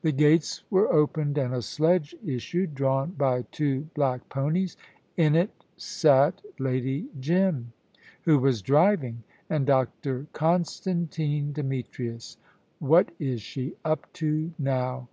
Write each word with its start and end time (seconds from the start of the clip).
The 0.00 0.10
gates 0.10 0.64
were 0.70 0.92
opened 0.92 1.38
and 1.38 1.54
a 1.54 1.62
sledge 1.62 2.16
issued, 2.26 2.74
drawn 2.74 3.12
by 3.12 3.42
two 3.52 3.82
black 3.94 4.28
ponies. 4.28 4.76
In 5.16 5.36
it 5.36 5.50
sat 5.76 6.42
Lady 6.58 7.06
Jim, 7.20 7.72
who 8.22 8.40
was 8.40 8.60
driving, 8.60 9.22
and 9.48 9.64
Dr. 9.64 10.26
Constantine 10.32 11.52
Demetrius. 11.52 12.38
"What 12.80 13.10
is 13.20 13.40
she 13.40 13.76
up 13.84 14.12
to 14.14 14.50
now?" 14.58 15.06